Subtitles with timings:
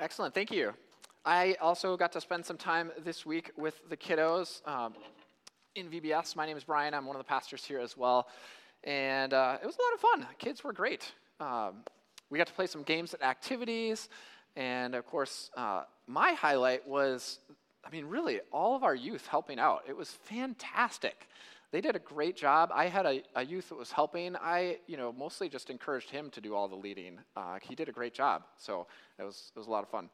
[0.00, 0.72] Excellent, thank you.
[1.24, 4.94] I also got to spend some time this week with the kiddos um,
[5.74, 6.36] in VBS.
[6.36, 8.28] My name is Brian, I'm one of the pastors here as well.
[8.84, 10.34] And uh, it was a lot of fun.
[10.38, 11.10] Kids were great.
[11.40, 11.78] Um,
[12.30, 14.08] we got to play some games and activities.
[14.54, 17.40] And of course, uh, my highlight was
[17.84, 19.82] I mean, really, all of our youth helping out.
[19.88, 21.26] It was fantastic.
[21.70, 22.70] They did a great job.
[22.72, 24.36] I had a, a youth that was helping.
[24.36, 27.18] I, you know, mostly just encouraged him to do all the leading.
[27.36, 28.86] Uh, he did a great job, so
[29.18, 30.08] it was, it was a lot of fun.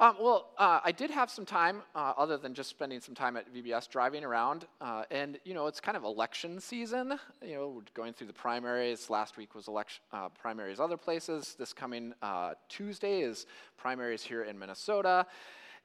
[0.00, 3.36] Um, well, uh, I did have some time, uh, other than just spending some time
[3.36, 4.66] at VBS, driving around.
[4.80, 7.20] Uh, and, you know, it's kind of election season.
[7.40, 9.10] You know, we're going through the primaries.
[9.10, 11.54] Last week was election, uh, primaries other places.
[11.56, 13.46] This coming uh, Tuesday is
[13.76, 15.24] primaries here in Minnesota.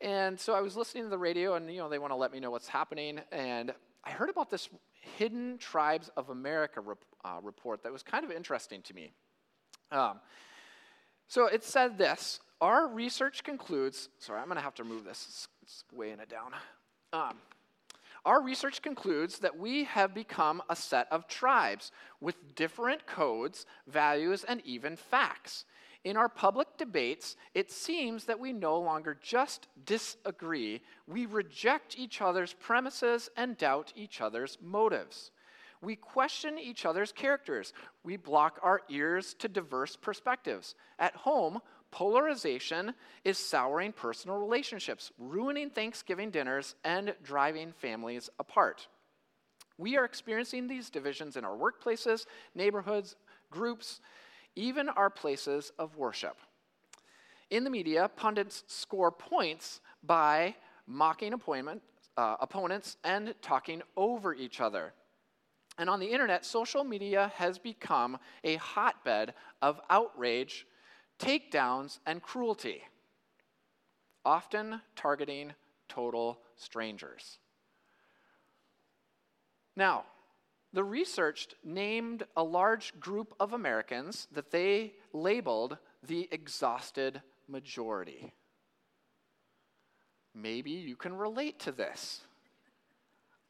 [0.01, 2.31] And so I was listening to the radio, and, you know, they want to let
[2.31, 3.19] me know what's happening.
[3.31, 3.71] And
[4.07, 4.69] I heard about this
[5.17, 9.11] Hidden Tribes of America rep, uh, report that was kind of interesting to me.
[9.91, 10.21] Um,
[11.27, 15.25] so it said this Our research concludes, sorry, I'm going to have to move this,
[15.27, 16.53] it's, it's weighing it down.
[17.11, 17.37] Um,
[18.25, 24.43] our research concludes that we have become a set of tribes with different codes, values,
[24.43, 25.65] and even facts.
[26.03, 32.21] In our public debates, it seems that we no longer just disagree, we reject each
[32.21, 35.31] other's premises and doubt each other's motives.
[35.81, 37.73] We question each other's characters.
[38.03, 40.75] We block our ears to diverse perspectives.
[40.97, 41.59] At home,
[41.91, 48.87] polarization is souring personal relationships, ruining Thanksgiving dinners, and driving families apart.
[49.77, 53.15] We are experiencing these divisions in our workplaces, neighborhoods,
[53.51, 54.01] groups,
[54.57, 56.37] even our places of worship.
[57.49, 60.55] In the media, pundits score points by
[60.87, 61.33] mocking
[62.17, 64.93] uh, opponents and talking over each other.
[65.77, 70.65] And on the internet, social media has become a hotbed of outrage,
[71.19, 72.81] takedowns, and cruelty,
[74.25, 75.53] often targeting
[75.87, 77.37] total strangers.
[79.75, 80.05] Now,
[80.77, 88.31] the research named a large group of Americans that they labeled the exhausted majority.
[90.35, 92.21] Maybe you can relate to this.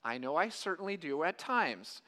[0.05, 2.01] I know I certainly do at times.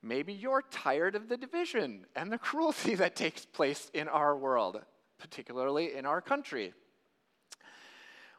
[0.00, 4.80] Maybe you're tired of the division and the cruelty that takes place in our world,
[5.18, 6.72] particularly in our country.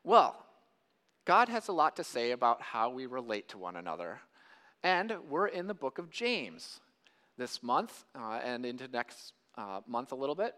[0.06, 0.42] Well,
[1.26, 4.22] God has a lot to say about how we relate to one another.
[4.84, 6.80] And we're in the book of James
[7.38, 10.56] this month uh, and into next uh, month a little bit.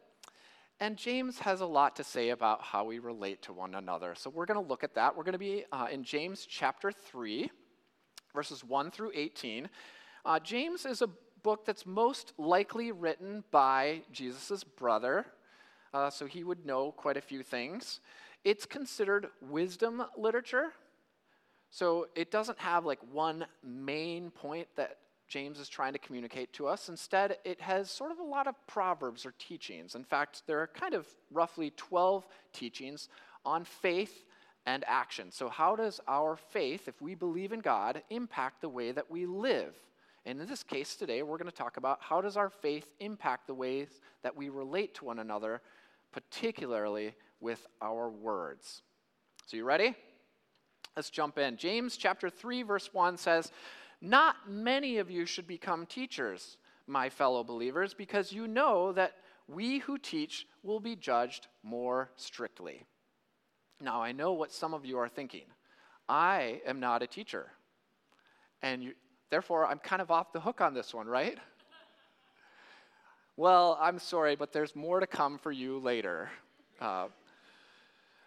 [0.80, 4.16] And James has a lot to say about how we relate to one another.
[4.16, 5.18] So we're going to look at that.
[5.18, 7.52] We're going to be uh, in James chapter 3,
[8.34, 9.70] verses 1 through 18.
[10.24, 11.10] Uh, James is a
[11.44, 15.26] book that's most likely written by Jesus' brother,
[15.94, 18.00] uh, so he would know quite a few things.
[18.46, 20.72] It's considered wisdom literature,
[21.74, 24.98] so it doesn't have like one main point that
[25.28, 26.88] James is trying to communicate to us.
[26.88, 29.96] Instead, it has sort of a lot of proverbs or teachings.
[29.96, 33.10] In fact, there are kind of roughly 12 teachings
[33.44, 34.24] on faith
[34.68, 35.32] and action.
[35.32, 39.26] So, how does our faith, if we believe in God, impact the way that we
[39.26, 39.74] live?
[40.28, 43.48] And in this case today, we're going to talk about how does our faith impact
[43.48, 45.60] the ways that we relate to one another,
[46.12, 48.84] particularly with our words.
[49.48, 49.96] So, you ready?
[50.96, 51.58] Let's jump in.
[51.58, 53.52] James chapter 3 verse 1 says,
[54.00, 59.18] "Not many of you should become teachers, my fellow believers, because you know that
[59.48, 62.86] we who teach will be judged more strictly."
[63.80, 65.46] Now, I know what some of you are thinking.
[66.08, 67.52] I am not a teacher.
[68.62, 68.94] And you,
[69.30, 71.38] therefore, I'm kind of off the hook on this one, right?
[73.36, 76.30] well, I'm sorry, but there's more to come for you later.
[76.80, 77.08] Uh,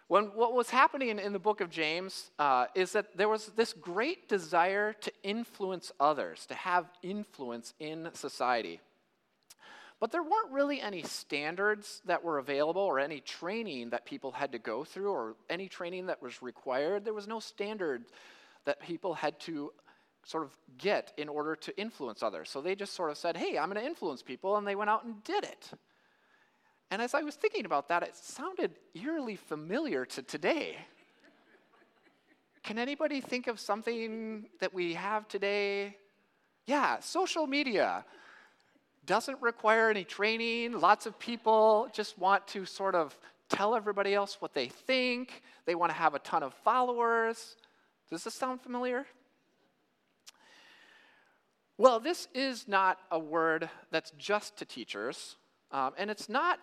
[0.07, 3.47] when what was happening in, in the book of James uh, is that there was
[3.55, 8.79] this great desire to influence others, to have influence in society.
[9.99, 14.51] But there weren't really any standards that were available or any training that people had
[14.51, 17.03] to go through or any training that was required.
[17.03, 18.05] There was no standard
[18.65, 19.73] that people had to
[20.23, 22.49] sort of get in order to influence others.
[22.49, 24.89] So they just sort of said, hey, I'm going to influence people, and they went
[24.89, 25.71] out and did it.
[26.89, 30.77] And as I was thinking about that, it sounded eerily familiar to today.
[32.63, 35.97] Can anybody think of something that we have today?
[36.65, 38.05] Yeah, social media
[39.05, 40.79] doesn't require any training.
[40.79, 43.17] Lots of people just want to sort of
[43.49, 45.41] tell everybody else what they think.
[45.65, 47.55] They want to have a ton of followers.
[48.09, 49.05] Does this sound familiar?
[51.77, 55.35] Well, this is not a word that's just to teachers,
[55.71, 56.59] um, and it's not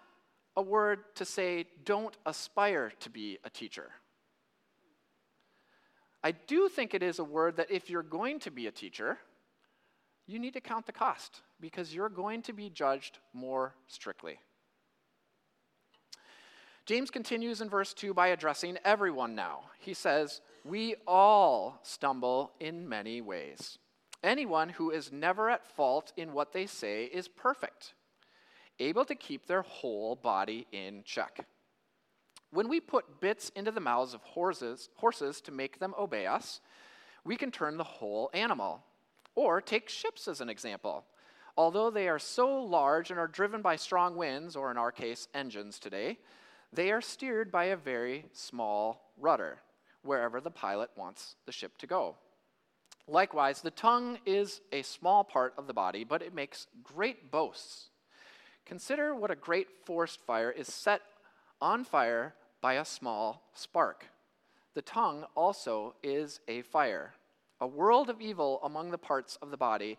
[0.56, 3.91] a word to say, don't aspire to be a teacher.
[6.23, 9.19] I do think it is a word that if you're going to be a teacher,
[10.27, 14.39] you need to count the cost because you're going to be judged more strictly.
[16.87, 19.65] James continues in verse 2 by addressing everyone now.
[19.79, 23.79] He says, We all stumble in many ways.
[24.23, 27.95] Anyone who is never at fault in what they say is perfect,
[28.79, 31.47] able to keep their whole body in check.
[32.50, 36.61] When we put bits into the mouths of horses, horses to make them obey us,
[37.25, 38.82] we can turn the whole animal.
[39.35, 41.05] Or take ships as an example.
[41.56, 45.29] Although they are so large and are driven by strong winds, or in our case,
[45.35, 46.19] engines today,
[46.73, 49.59] they are steered by a very small rudder,
[50.03, 52.17] wherever the pilot wants the ship to go.
[53.06, 57.91] Likewise, the tongue is a small part of the body, but it makes great boasts.
[58.66, 61.02] Consider what a great forest fire is set
[61.61, 64.06] on fire by a small spark.
[64.75, 67.14] The tongue also is a fire,
[67.61, 69.99] a world of evil among the parts of the body.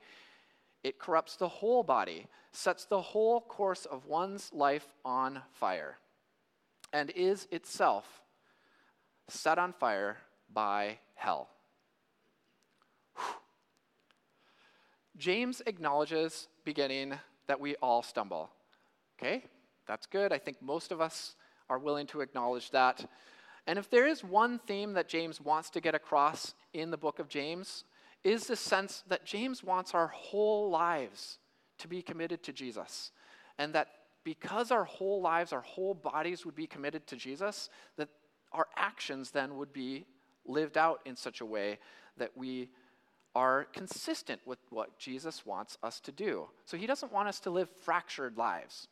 [0.83, 5.97] It corrupts the whole body, sets the whole course of one's life on fire
[6.91, 8.21] and is itself
[9.27, 10.17] set on fire
[10.53, 11.49] by hell.
[13.15, 13.35] Whew.
[15.17, 17.13] James acknowledges beginning
[17.47, 18.49] that we all stumble.
[19.17, 19.43] Okay,
[19.87, 20.33] that's good.
[20.33, 21.35] I think most of us
[21.69, 23.05] are willing to acknowledge that.
[23.67, 27.19] And if there is one theme that James wants to get across in the book
[27.19, 27.85] of James,
[28.23, 31.37] is the sense that James wants our whole lives
[31.77, 33.11] to be committed to Jesus.
[33.57, 33.87] And that
[34.23, 38.09] because our whole lives, our whole bodies would be committed to Jesus, that
[38.51, 40.05] our actions then would be
[40.45, 41.77] lived out in such a way
[42.17, 42.69] that we
[43.35, 46.47] are consistent with what Jesus wants us to do.
[46.65, 48.87] So he doesn't want us to live fractured lives.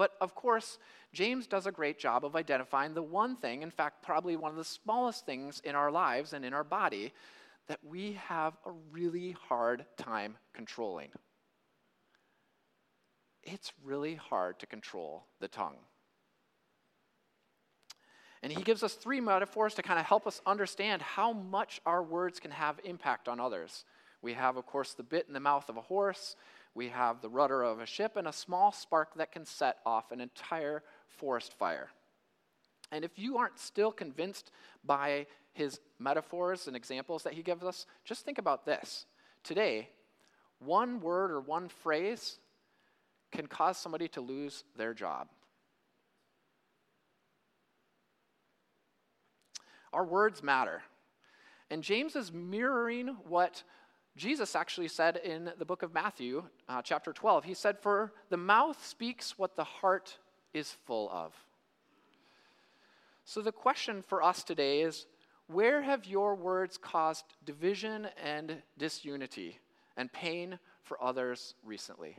[0.00, 0.78] But of course,
[1.12, 4.56] James does a great job of identifying the one thing, in fact, probably one of
[4.56, 7.12] the smallest things in our lives and in our body,
[7.66, 11.10] that we have a really hard time controlling
[13.42, 15.76] it's really hard to control the tongue.
[18.42, 22.02] And he gives us three metaphors to kind of help us understand how much our
[22.02, 23.84] words can have impact on others.
[24.22, 26.36] We have, of course, the bit in the mouth of a horse,
[26.74, 30.12] we have the rudder of a ship, and a small spark that can set off
[30.12, 31.88] an entire forest fire.
[32.92, 34.50] And if you aren't still convinced
[34.84, 39.06] by his metaphors and examples that he gives us, just think about this.
[39.42, 39.88] Today,
[40.58, 42.38] one word or one phrase
[43.32, 45.28] can cause somebody to lose their job.
[49.92, 50.82] Our words matter.
[51.70, 53.62] And James is mirroring what
[54.16, 57.44] Jesus actually said in the book of Matthew, uh, chapter 12.
[57.44, 60.18] He said, For the mouth speaks what the heart
[60.52, 61.32] is full of.
[63.24, 65.06] So the question for us today is
[65.46, 69.58] where have your words caused division and disunity
[69.96, 72.16] and pain for others recently?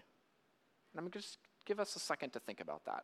[0.94, 3.04] And I'm to just give us a second to think about that.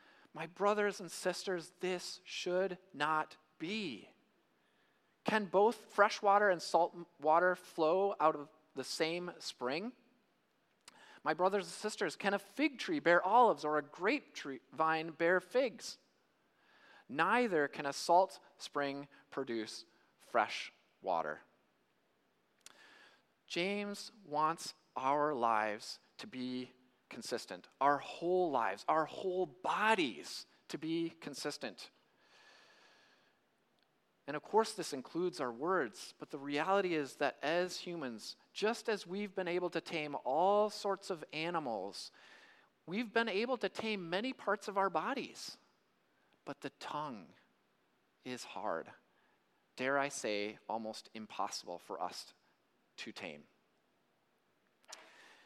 [0.33, 4.07] My brothers and sisters, this should not be.
[5.25, 9.91] Can both fresh water and salt water flow out of the same spring?
[11.23, 15.11] My brothers and sisters, can a fig tree bear olives or a grape tree vine
[15.17, 15.97] bear figs?
[17.07, 19.85] Neither can a salt spring produce
[20.31, 20.71] fresh
[21.01, 21.41] water.
[23.47, 26.71] James wants our lives to be
[27.11, 31.89] consistent, our whole lives, our whole bodies to be consistent.
[34.27, 38.87] And of course, this includes our words, but the reality is that as humans, just
[38.87, 42.11] as we've been able to tame all sorts of animals,
[42.85, 45.57] we've been able to tame many parts of our bodies.
[46.45, 47.25] But the tongue
[48.23, 48.87] is hard.
[49.75, 52.33] Dare I say, almost impossible for us
[52.97, 53.41] to tame.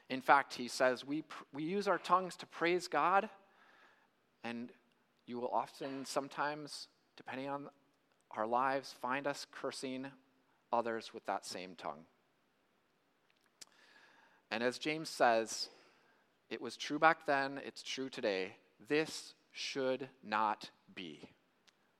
[0.09, 3.29] In fact, he says we, we use our tongues to praise God,
[4.43, 4.69] and
[5.25, 7.69] you will often, sometimes, depending on
[8.31, 10.07] our lives, find us cursing
[10.71, 12.05] others with that same tongue.
[14.51, 15.69] And as James says,
[16.49, 18.55] it was true back then, it's true today.
[18.87, 21.29] This should not be.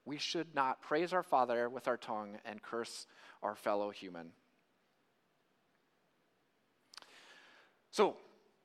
[0.06, 3.08] We should not praise our Father with our tongue and curse
[3.42, 4.32] our fellow human.
[7.96, 8.18] So,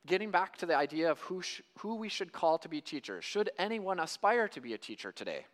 [0.08, 3.25] getting back to the idea of who, sh- who we should call to be teachers,
[3.25, 5.46] should anyone aspire to be a teacher today?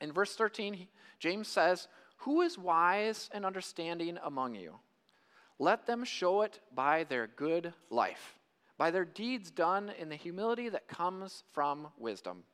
[0.00, 0.86] In verse 13,
[1.18, 4.76] James says, Who is wise and understanding among you?
[5.58, 8.38] Let them show it by their good life,
[8.78, 12.44] by their deeds done in the humility that comes from wisdom.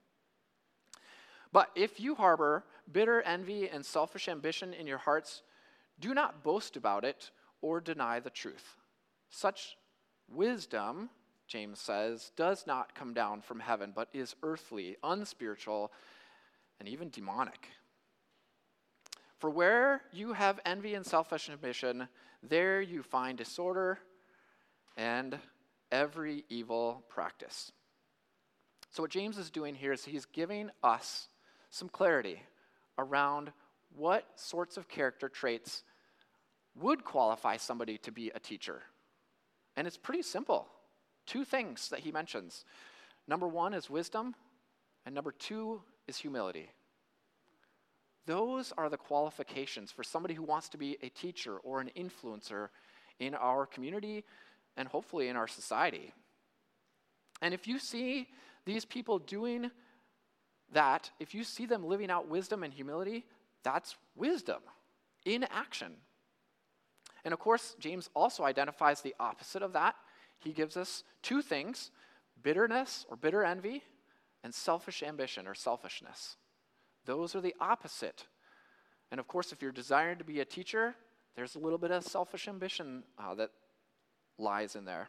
[1.52, 5.42] But if you harbor bitter envy and selfish ambition in your hearts,
[6.00, 8.78] do not boast about it or deny the truth.
[9.28, 9.76] Such
[10.28, 11.10] wisdom,
[11.46, 15.92] James says, does not come down from heaven, but is earthly, unspiritual,
[16.78, 17.68] and even demonic.
[19.38, 22.08] For where you have envy and selfish ambition,
[22.42, 23.98] there you find disorder
[24.96, 25.38] and
[25.92, 27.70] every evil practice.
[28.90, 31.28] So, what James is doing here is he's giving us
[31.70, 32.40] some clarity
[32.98, 33.52] around
[33.94, 35.82] what sorts of character traits
[36.74, 38.82] would qualify somebody to be a teacher.
[39.76, 40.68] And it's pretty simple.
[41.26, 42.64] Two things that he mentions.
[43.28, 44.34] Number one is wisdom,
[45.04, 46.70] and number two is humility.
[48.26, 52.68] Those are the qualifications for somebody who wants to be a teacher or an influencer
[53.18, 54.24] in our community
[54.76, 56.12] and hopefully in our society.
[57.40, 58.28] And if you see
[58.64, 59.70] these people doing
[60.72, 63.24] that, if you see them living out wisdom and humility,
[63.62, 64.60] that's wisdom
[65.24, 65.92] in action.
[67.26, 69.96] And of course, James also identifies the opposite of that.
[70.38, 71.90] He gives us two things
[72.40, 73.82] bitterness or bitter envy,
[74.44, 76.36] and selfish ambition or selfishness.
[77.04, 78.26] Those are the opposite.
[79.10, 80.94] And of course, if you're desiring to be a teacher,
[81.34, 83.50] there's a little bit of selfish ambition uh, that
[84.38, 85.08] lies in there.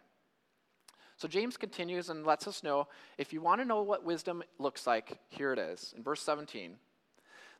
[1.17, 2.87] So James continues and lets us know
[3.19, 6.77] if you want to know what wisdom looks like, here it is in verse 17.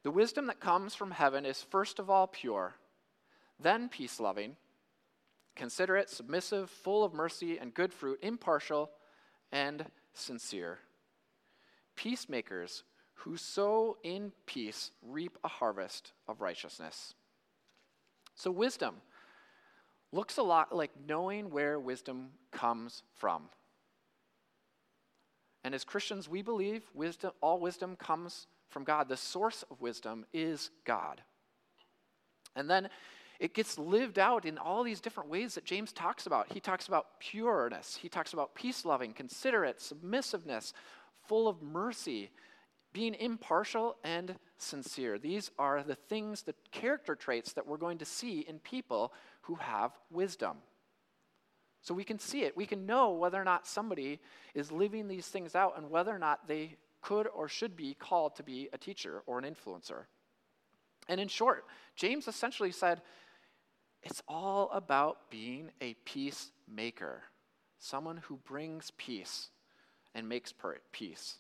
[0.01, 2.73] The wisdom that comes from heaven is first of all pure,
[3.59, 4.55] then peace loving,
[5.55, 8.91] considerate, submissive, full of mercy and good fruit, impartial,
[9.51, 10.79] and sincere.
[11.95, 12.83] Peacemakers
[13.13, 17.15] who sow in peace reap a harvest of righteousness.
[18.35, 18.97] So, wisdom
[20.11, 23.49] looks a lot like knowing where wisdom comes from.
[25.63, 29.09] And as Christians, we believe wisdom, all wisdom comes from God.
[29.09, 31.21] The source of wisdom is God.
[32.55, 32.89] And then
[33.39, 36.51] it gets lived out in all these different ways that James talks about.
[36.51, 40.73] He talks about pureness, he talks about peace loving, considerate, submissiveness,
[41.27, 42.31] full of mercy,
[42.93, 45.19] being impartial and sincere.
[45.19, 49.55] These are the things, the character traits that we're going to see in people who
[49.55, 50.57] have wisdom.
[51.81, 52.57] So we can see it.
[52.57, 54.19] We can know whether or not somebody
[54.55, 58.35] is living these things out and whether or not they could or should be called
[58.35, 60.05] to be a teacher or an influencer.
[61.07, 61.65] And in short,
[61.95, 63.01] James essentially said
[64.03, 67.23] it's all about being a peacemaker,
[67.79, 69.49] someone who brings peace
[70.15, 70.53] and makes
[70.91, 71.35] peace.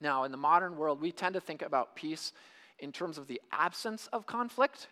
[0.00, 2.32] Now, in the modern world, we tend to think about peace
[2.78, 4.88] in terms of the absence of conflict.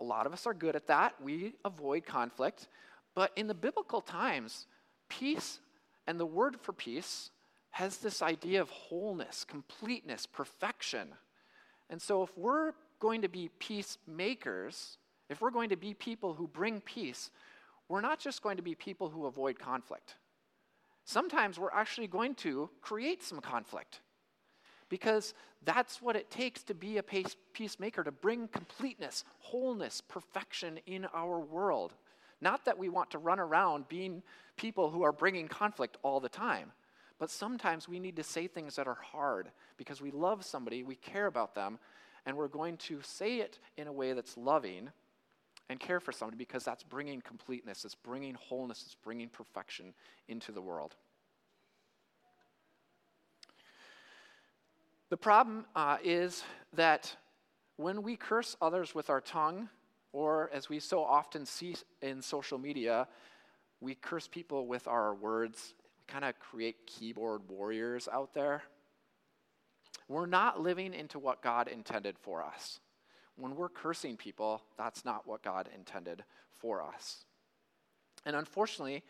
[0.00, 1.14] A lot of us are good at that.
[1.22, 2.68] We avoid conflict.
[3.14, 4.66] But in the biblical times,
[5.08, 5.60] peace
[6.06, 7.30] and the word for peace
[7.70, 11.08] has this idea of wholeness, completeness, perfection.
[11.88, 14.98] And so, if we're going to be peacemakers,
[15.32, 17.30] if we're going to be people who bring peace,
[17.88, 20.16] we're not just going to be people who avoid conflict.
[21.04, 24.00] Sometimes we're actually going to create some conflict
[24.88, 25.32] because
[25.64, 31.40] that's what it takes to be a peacemaker, to bring completeness, wholeness, perfection in our
[31.40, 31.94] world.
[32.42, 34.22] Not that we want to run around being
[34.56, 36.72] people who are bringing conflict all the time,
[37.18, 40.96] but sometimes we need to say things that are hard because we love somebody, we
[40.96, 41.78] care about them,
[42.26, 44.90] and we're going to say it in a way that's loving
[45.72, 49.92] and care for somebody because that's bringing completeness, it's bringing wholeness, it's bringing perfection
[50.28, 50.94] into the world.
[55.08, 57.16] The problem uh, is that
[57.76, 59.68] when we curse others with our tongue,
[60.12, 63.08] or as we so often see in social media,
[63.80, 65.74] we curse people with our words.
[65.98, 68.62] We kind of create keyboard warriors out there.
[70.06, 72.80] We're not living into what God intended for us
[73.36, 76.24] when we're cursing people, that's not what God intended
[76.60, 77.24] for us.
[78.24, 79.02] And unfortunately,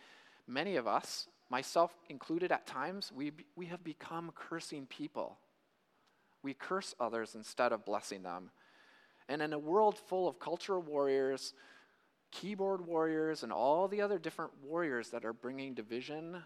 [0.46, 5.38] many of us, myself included at times, we, we have become cursing people.
[6.42, 8.50] We curse others instead of blessing them.
[9.28, 11.54] And in a world full of cultural warriors,
[12.30, 16.42] keyboard warriors, and all the other different warriors that are bringing division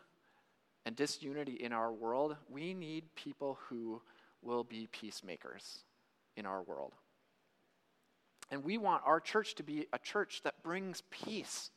[0.85, 4.01] and disunity in our world, we need people who
[4.43, 5.81] will be peacemakers
[6.37, 6.93] in our world.
[8.51, 11.71] And we want our church to be a church that brings peace,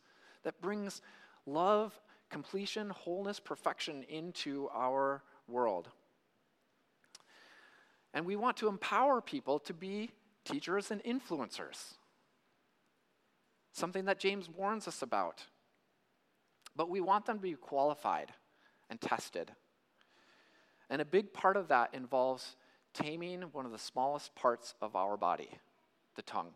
[0.43, 1.01] that brings
[1.45, 1.99] love,
[2.29, 5.89] completion, wholeness, perfection into our world.
[8.13, 10.11] And we want to empower people to be
[10.45, 11.93] teachers and influencers,
[13.71, 15.43] something that James warns us about.
[16.75, 18.31] But we want them to be qualified
[18.89, 19.51] and tested.
[20.89, 22.55] And a big part of that involves
[22.93, 25.49] taming one of the smallest parts of our body,
[26.19, 26.51] the tongue,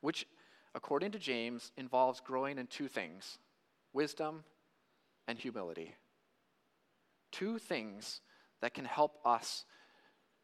[0.00, 0.28] which,
[0.76, 3.38] according to James, involves growing in two things
[3.92, 4.44] wisdom
[5.26, 5.92] and humility.
[7.32, 8.20] Two things
[8.60, 9.64] that can help us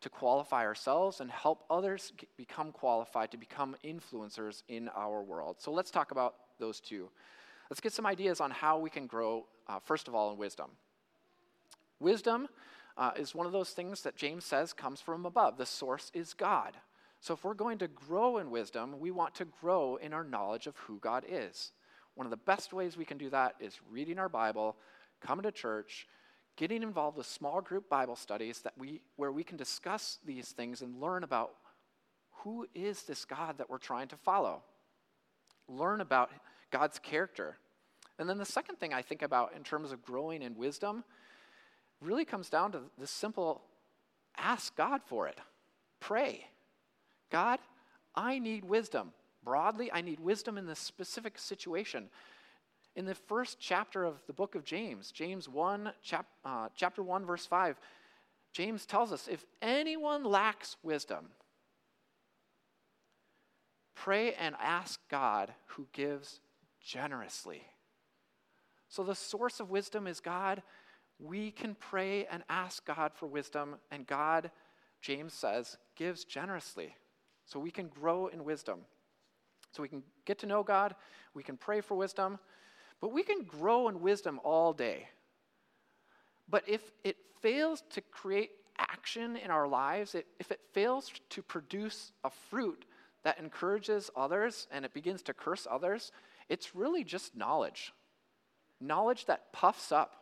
[0.00, 5.56] to qualify ourselves and help others become qualified to become influencers in our world.
[5.60, 7.10] So let's talk about those two.
[7.70, 10.70] Let's get some ideas on how we can grow, uh, first of all, in wisdom.
[12.00, 12.48] Wisdom
[12.96, 15.58] uh, is one of those things that James says comes from above.
[15.58, 16.76] The source is God.
[17.24, 20.66] So if we're going to grow in wisdom, we want to grow in our knowledge
[20.66, 21.72] of who God is.
[22.16, 24.76] One of the best ways we can do that is reading our Bible,
[25.22, 26.06] coming to church,
[26.56, 30.82] getting involved with small group Bible studies that we, where we can discuss these things
[30.82, 31.52] and learn about
[32.42, 34.62] who is this God that we're trying to follow.
[35.66, 36.30] Learn about
[36.70, 37.56] God's character.
[38.18, 41.04] And then the second thing I think about in terms of growing in wisdom
[42.02, 43.62] really comes down to this simple
[44.36, 45.40] ask God for it.
[46.00, 46.48] Pray.
[47.34, 47.58] God,
[48.14, 49.12] I need wisdom.
[49.42, 52.08] Broadly, I need wisdom in this specific situation.
[52.94, 57.26] In the first chapter of the book of James, James 1, chap, uh, chapter 1,
[57.26, 57.76] verse 5,
[58.52, 61.30] James tells us if anyone lacks wisdom,
[63.96, 66.38] pray and ask God who gives
[66.80, 67.62] generously.
[68.88, 70.62] So the source of wisdom is God.
[71.18, 74.52] We can pray and ask God for wisdom, and God,
[75.00, 76.94] James says, gives generously.
[77.46, 78.80] So we can grow in wisdom.
[79.72, 80.94] So we can get to know God,
[81.34, 82.38] we can pray for wisdom,
[83.00, 85.08] but we can grow in wisdom all day.
[86.48, 91.42] But if it fails to create action in our lives, it, if it fails to
[91.42, 92.84] produce a fruit
[93.24, 96.12] that encourages others and it begins to curse others,
[96.48, 97.92] it's really just knowledge.
[98.80, 100.16] Knowledge that puffs up.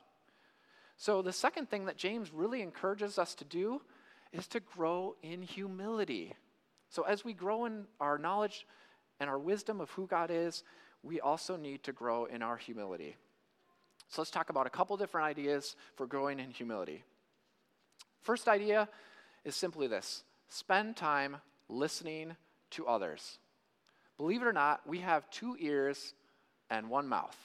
[0.97, 3.83] So, the second thing that James really encourages us to do
[4.33, 6.35] is to grow in humility.
[6.93, 8.67] So, as we grow in our knowledge
[9.19, 10.63] and our wisdom of who God is,
[11.03, 13.17] we also need to grow in our humility.
[14.09, 17.03] So let's talk about a couple different ideas for growing in humility.
[18.21, 18.91] First idea
[19.43, 21.39] is simply this spend time
[21.71, 22.37] listening
[22.73, 23.39] to others.
[24.19, 26.13] Believe it or not, we have two ears
[26.69, 27.37] and one mouth.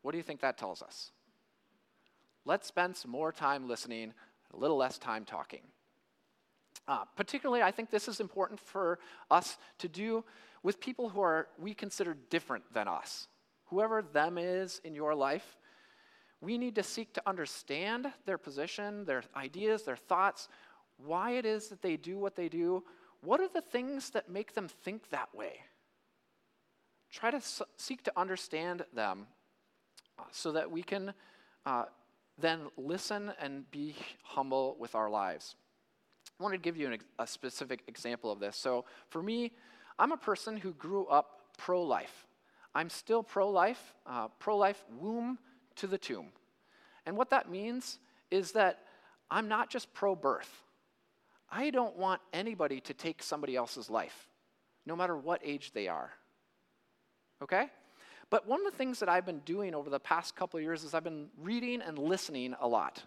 [0.00, 1.10] What do you think that tells us?
[2.46, 4.14] Let's spend some more time listening,
[4.54, 5.60] a little less time talking.
[6.88, 8.98] Uh, particularly, I think this is important for
[9.30, 10.24] us to do
[10.62, 13.28] with people who are we consider different than us.
[13.66, 15.56] Whoever them is in your life,
[16.40, 20.48] we need to seek to understand their position, their ideas, their thoughts,
[20.98, 22.82] why it is that they do what they do.
[23.22, 25.60] What are the things that make them think that way?
[27.12, 27.40] Try to
[27.76, 29.26] seek to understand them
[30.18, 31.14] uh, so that we can
[31.64, 31.84] uh,
[32.38, 35.54] then listen and be humble with our lives.
[36.42, 38.56] I want to give you an, a specific example of this.
[38.56, 39.52] So, for me,
[39.96, 42.26] I'm a person who grew up pro life.
[42.74, 45.38] I'm still pro life, uh, pro life womb
[45.76, 46.30] to the tomb.
[47.06, 48.00] And what that means
[48.32, 48.80] is that
[49.30, 50.50] I'm not just pro birth.
[51.48, 54.26] I don't want anybody to take somebody else's life,
[54.84, 56.10] no matter what age they are.
[57.40, 57.66] Okay?
[58.30, 60.82] But one of the things that I've been doing over the past couple of years
[60.82, 63.00] is I've been reading and listening a lot.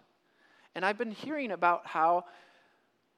[0.74, 2.24] And I've been hearing about how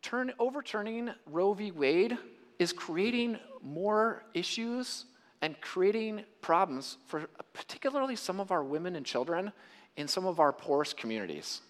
[0.02, 1.70] turn, overturning Roe v.
[1.70, 2.18] Wade
[2.58, 5.04] is creating more issues
[5.40, 9.52] and creating problems for particularly some of our women and children
[9.96, 11.61] in some of our poorest communities.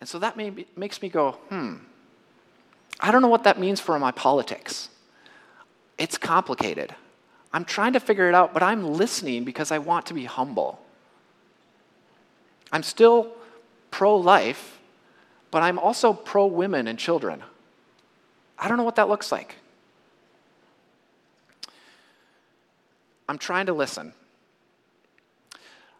[0.00, 1.76] And so that be, makes me go, hmm,
[2.98, 4.88] I don't know what that means for my politics.
[5.98, 6.94] It's complicated.
[7.52, 10.80] I'm trying to figure it out, but I'm listening because I want to be humble.
[12.72, 13.32] I'm still
[13.90, 14.79] pro life,
[15.50, 17.42] but I'm also pro women and children.
[18.58, 19.56] I don't know what that looks like.
[23.28, 24.12] I'm trying to listen.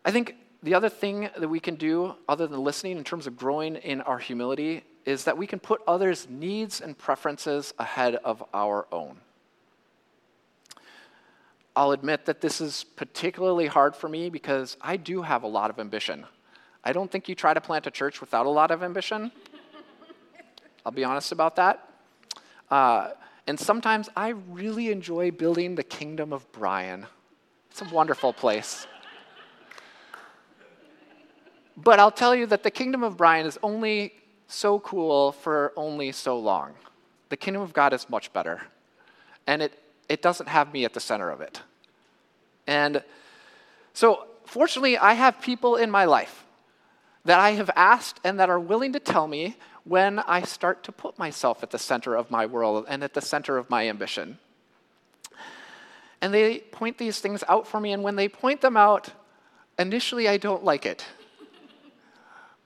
[0.05, 3.37] I think the other thing that we can do, other than listening, in terms of
[3.37, 8.43] growing in our humility, is that we can put others' needs and preferences ahead of
[8.53, 9.17] our own.
[11.75, 15.71] I'll admit that this is particularly hard for me because I do have a lot
[15.71, 16.27] of ambition.
[16.83, 19.33] I don't think you try to plant a church without a lot of ambition.
[20.85, 21.87] I'll be honest about that.
[22.71, 23.11] Uh,
[23.47, 27.07] and sometimes I really enjoy building the kingdom of Brian.
[27.71, 28.87] It's a wonderful place.
[31.77, 34.15] But I'll tell you that the kingdom of Brian is only
[34.49, 36.75] so cool for only so long.
[37.29, 38.63] The kingdom of God is much better.
[39.47, 41.61] And it, it doesn't have me at the center of it.
[42.67, 43.03] And
[43.95, 46.40] so, fortunately, I have people in my life
[47.25, 50.93] that I have asked and that are willing to tell me when I start to
[50.93, 54.39] put myself at the center of my world and at the center of my ambition.
[56.21, 59.11] And they point these things out for me, and when they point them out,
[59.79, 61.05] initially I don't like it.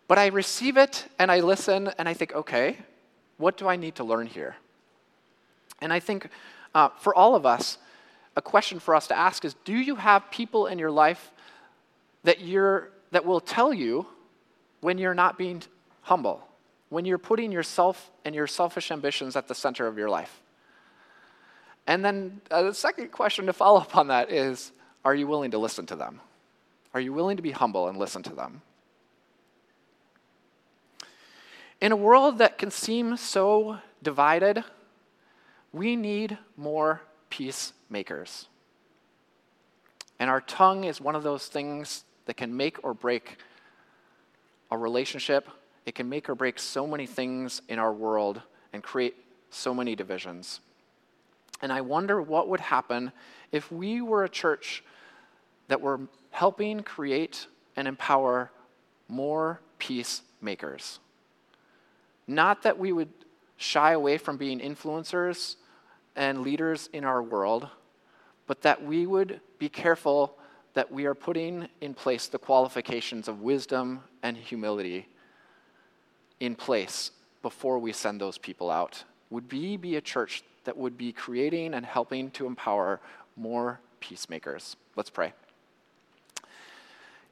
[0.06, 2.76] But I receive it and I listen and I think, okay,
[3.38, 4.56] what do I need to learn here?
[5.80, 6.28] And I think
[6.74, 7.78] uh, for all of us,
[8.36, 11.30] a question for us to ask is do you have people in your life
[12.24, 14.06] that, you're, that will tell you
[14.84, 15.62] when you're not being
[16.02, 16.46] humble,
[16.90, 20.42] when you're putting yourself and your selfish ambitions at the center of your life?
[21.86, 25.52] And then uh, the second question to follow up on that is are you willing
[25.52, 26.20] to listen to them?
[26.92, 28.60] Are you willing to be humble and listen to them?
[31.80, 34.64] In a world that can seem so divided,
[35.72, 38.48] we need more peacemakers.
[40.18, 43.38] And our tongue is one of those things that can make or break
[44.70, 45.48] a relationship.
[45.86, 48.40] It can make or break so many things in our world
[48.72, 49.16] and create
[49.50, 50.60] so many divisions.
[51.62, 53.12] And I wonder what would happen
[53.52, 54.82] if we were a church
[55.68, 56.00] that were
[56.30, 57.46] helping create
[57.76, 58.50] and empower
[59.08, 60.98] more peacemakers.
[62.26, 63.10] Not that we would
[63.56, 65.56] shy away from being influencers
[66.16, 67.68] and leaders in our world,
[68.46, 70.36] but that we would be careful
[70.74, 75.08] that we are putting in place the qualifications of wisdom and humility
[76.40, 79.04] in place before we send those people out.
[79.30, 83.00] Would we be a church that would be creating and helping to empower
[83.36, 84.76] more peacemakers?
[84.96, 85.32] Let's pray.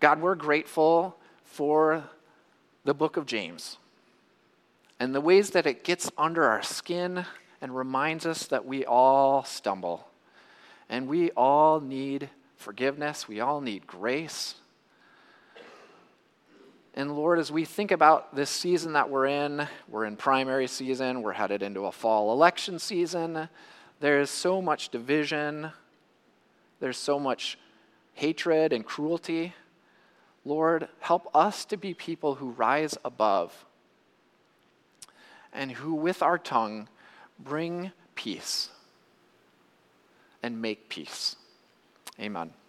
[0.01, 2.05] God, we're grateful for
[2.85, 3.77] the book of James
[4.99, 7.25] and the ways that it gets under our skin
[7.61, 10.09] and reminds us that we all stumble
[10.89, 12.29] and we all need
[12.63, 14.55] forgiveness, we all need grace.
[16.95, 21.23] And Lord, as we think about this season that we're in, we're in primary season,
[21.23, 23.49] we're headed into a fall election season.
[23.99, 25.73] There's so much division,
[26.81, 27.59] there's so much
[28.15, 29.55] hatred and cruelty.
[30.45, 33.65] Lord, help us to be people who rise above
[35.53, 36.89] and who, with our tongue,
[37.39, 38.69] bring peace
[40.43, 41.37] and make peace.
[42.21, 42.62] Amen.